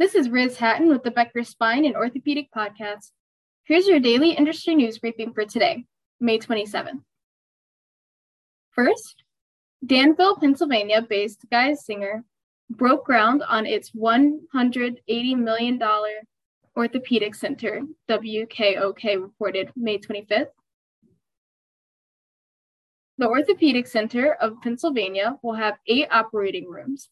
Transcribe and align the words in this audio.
This 0.00 0.14
is 0.14 0.30
Riz 0.30 0.56
Hatton 0.56 0.88
with 0.88 1.02
the 1.02 1.10
Becker 1.10 1.44
Spine 1.44 1.84
and 1.84 1.94
Orthopedic 1.94 2.48
Podcast. 2.56 3.10
Here's 3.64 3.86
your 3.86 4.00
daily 4.00 4.30
industry 4.30 4.74
news 4.74 4.98
briefing 4.98 5.34
for 5.34 5.44
today, 5.44 5.84
May 6.20 6.38
27th. 6.38 7.02
First, 8.70 9.24
Danville, 9.84 10.36
Pennsylvania 10.36 11.02
based 11.02 11.44
Geisinger 11.52 12.24
broke 12.70 13.04
ground 13.04 13.42
on 13.46 13.66
its 13.66 13.90
$180 13.90 14.96
million 15.36 15.78
orthopedic 16.74 17.34
center, 17.34 17.82
WKOK 18.08 19.20
reported 19.20 19.70
May 19.76 19.98
25th. 19.98 20.46
The 23.18 23.28
Orthopedic 23.28 23.86
Center 23.86 24.32
of 24.32 24.62
Pennsylvania 24.62 25.36
will 25.42 25.56
have 25.56 25.76
eight 25.86 26.08
operating 26.10 26.70
rooms, 26.70 27.10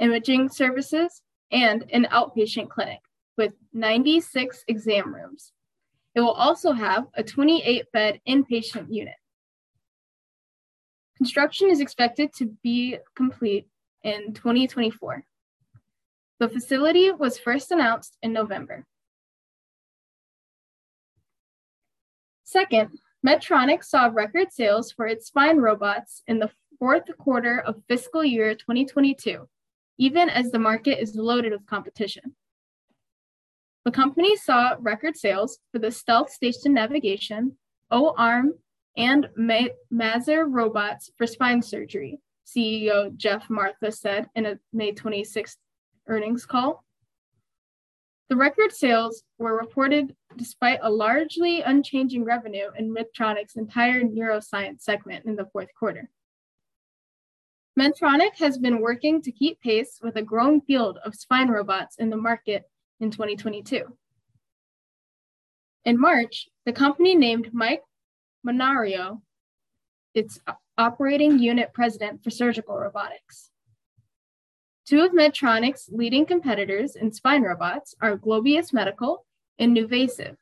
imaging 0.00 0.48
services, 0.48 1.20
and 1.54 1.84
an 1.92 2.06
outpatient 2.10 2.68
clinic 2.68 2.98
with 3.38 3.52
96 3.72 4.64
exam 4.68 5.14
rooms. 5.14 5.52
It 6.14 6.20
will 6.20 6.32
also 6.32 6.72
have 6.72 7.06
a 7.14 7.22
28 7.22 7.90
bed 7.92 8.20
inpatient 8.28 8.86
unit. 8.90 9.14
Construction 11.16 11.70
is 11.70 11.80
expected 11.80 12.32
to 12.34 12.46
be 12.62 12.98
complete 13.16 13.68
in 14.02 14.34
2024. 14.34 15.24
The 16.40 16.48
facility 16.48 17.12
was 17.12 17.38
first 17.38 17.70
announced 17.70 18.18
in 18.22 18.32
November. 18.32 18.84
Second, 22.42 22.98
Medtronic 23.26 23.84
saw 23.84 24.10
record 24.12 24.52
sales 24.52 24.92
for 24.92 25.06
its 25.06 25.26
spine 25.26 25.58
robots 25.58 26.22
in 26.26 26.40
the 26.40 26.50
fourth 26.78 27.04
quarter 27.18 27.60
of 27.60 27.82
fiscal 27.88 28.24
year 28.24 28.54
2022, 28.54 29.48
even 29.98 30.28
as 30.28 30.50
the 30.50 30.58
market 30.58 31.00
is 31.00 31.14
loaded 31.14 31.52
with 31.52 31.66
competition. 31.66 32.34
The 33.84 33.90
company 33.90 34.36
saw 34.36 34.76
record 34.80 35.16
sales 35.16 35.58
for 35.70 35.78
the 35.78 35.90
Stealth 35.90 36.30
Station 36.30 36.72
Navigation, 36.72 37.56
O-arm, 37.90 38.54
and 38.96 39.28
Mazor 39.36 40.46
robots 40.48 41.10
for 41.18 41.26
spine 41.26 41.60
surgery, 41.60 42.18
CEO 42.46 43.14
Geoff 43.16 43.50
Martha 43.50 43.92
said 43.92 44.28
in 44.34 44.46
a 44.46 44.58
May 44.72 44.92
26th 44.92 45.56
earnings 46.06 46.46
call. 46.46 46.84
The 48.30 48.36
record 48.36 48.72
sales 48.72 49.22
were 49.38 49.56
reported 49.56 50.16
despite 50.36 50.78
a 50.82 50.90
largely 50.90 51.60
unchanging 51.60 52.24
revenue 52.24 52.68
in 52.78 52.94
Medtronic's 52.94 53.56
entire 53.56 54.02
neuroscience 54.02 54.80
segment 54.80 55.26
in 55.26 55.36
the 55.36 55.46
fourth 55.52 55.68
quarter. 55.78 56.08
Medtronic 57.78 58.38
has 58.38 58.56
been 58.56 58.80
working 58.80 59.20
to 59.22 59.32
keep 59.32 59.60
pace 59.60 59.98
with 60.02 60.16
a 60.16 60.22
growing 60.22 60.60
field 60.60 60.98
of 61.04 61.14
spine 61.14 61.48
robots 61.48 61.96
in 61.96 62.08
the 62.08 62.16
market 62.16 62.70
in 63.00 63.10
2022. 63.10 63.84
In 65.84 66.00
March, 66.00 66.48
the 66.64 66.72
company 66.72 67.16
named 67.16 67.50
Mike 67.52 67.82
Marinaro 68.46 69.20
its 70.14 70.38
operating 70.78 71.40
unit 71.40 71.72
president 71.72 72.22
for 72.22 72.30
surgical 72.30 72.76
robotics. 72.76 73.50
Two 74.86 75.00
of 75.00 75.12
Medtronic's 75.12 75.88
leading 75.90 76.26
competitors 76.26 76.94
in 76.94 77.10
spine 77.10 77.42
robots 77.42 77.94
are 78.00 78.16
Globus 78.16 78.72
Medical 78.72 79.26
and 79.58 79.74
Nuvasive. 79.74 80.36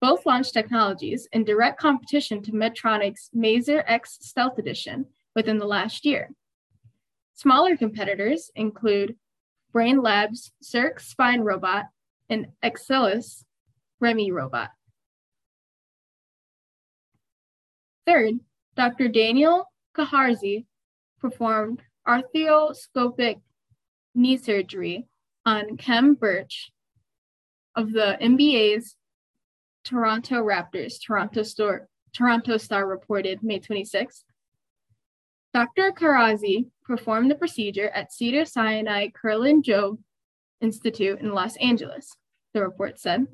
Both 0.00 0.24
launched 0.24 0.54
technologies 0.54 1.28
in 1.32 1.44
direct 1.44 1.78
competition 1.78 2.42
to 2.42 2.52
Medtronic's 2.52 3.28
Mazor 3.36 3.84
X 3.86 4.18
Stealth 4.22 4.58
Edition 4.58 5.06
within 5.34 5.58
the 5.58 5.66
last 5.66 6.04
year. 6.04 6.30
Smaller 7.34 7.76
competitors 7.76 8.50
include 8.54 9.16
Brain 9.72 10.02
Labs' 10.02 10.52
Cirq 10.62 11.00
Spine 11.00 11.40
Robot 11.40 11.86
and 12.28 12.48
Accelus 12.62 13.44
Remi 14.00 14.30
Robot. 14.30 14.70
Third, 18.06 18.34
Dr. 18.76 19.08
Daniel 19.08 19.66
Kharrazi 19.96 20.66
performed 21.20 21.82
arthroscopic 22.06 23.40
knee 24.14 24.36
surgery 24.36 25.06
on 25.46 25.76
Kem 25.76 26.14
Birch 26.14 26.72
of 27.76 27.92
the 27.92 28.18
NBA's 28.20 28.96
Toronto 29.84 30.36
Raptors, 30.36 30.94
Toronto, 31.04 31.42
Star, 31.42 31.88
Toronto 32.12 32.56
Star 32.56 32.86
reported 32.86 33.42
May 33.42 33.58
26. 33.58 34.24
Dr. 35.54 35.92
Kharrazi 35.92 36.70
performed 36.82 37.30
the 37.30 37.34
procedure 37.34 37.90
at 37.90 38.12
Cedar 38.12 38.44
Sinai 38.44 39.08
Kerlan-Jobe 39.08 39.98
Institute 40.60 41.20
in 41.20 41.32
Los 41.32 41.56
Angeles, 41.56 42.16
the 42.54 42.62
report 42.62 42.98
said. 42.98 43.26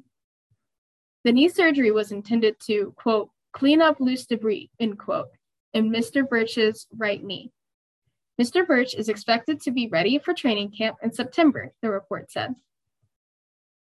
The 1.24 1.32
knee 1.32 1.48
surgery 1.48 1.90
was 1.90 2.10
intended 2.10 2.58
to, 2.66 2.92
quote, 2.96 3.30
clean 3.52 3.80
up 3.80 4.00
loose 4.00 4.26
debris, 4.26 4.70
end 4.80 4.98
quote, 4.98 5.28
in 5.74 5.90
Mr. 5.90 6.28
Birch's 6.28 6.86
right 6.96 7.22
knee. 7.22 7.52
Mr. 8.40 8.66
Birch 8.66 8.94
is 8.94 9.08
expected 9.08 9.60
to 9.60 9.70
be 9.70 9.88
ready 9.88 10.18
for 10.18 10.32
training 10.32 10.70
camp 10.70 10.96
in 11.02 11.12
September, 11.12 11.72
the 11.82 11.90
report 11.90 12.30
said. 12.30 12.54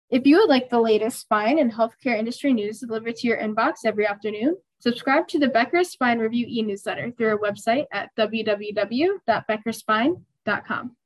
If 0.08 0.26
you 0.26 0.38
would 0.38 0.48
like 0.48 0.70
the 0.70 0.80
latest 0.80 1.20
spine 1.20 1.58
and 1.58 1.72
healthcare 1.72 2.18
industry 2.18 2.52
news 2.52 2.80
delivered 2.80 3.16
to 3.16 3.26
your 3.26 3.38
inbox 3.38 3.76
every 3.84 4.06
afternoon, 4.06 4.56
subscribe 4.78 5.28
to 5.28 5.38
the 5.38 5.48
Becker 5.48 5.84
Spine 5.84 6.18
Review 6.18 6.46
e 6.48 6.62
newsletter 6.62 7.12
through 7.12 7.28
our 7.28 7.38
website 7.38 7.84
at 7.92 8.10
www.beckerspine.com. 8.16 10.96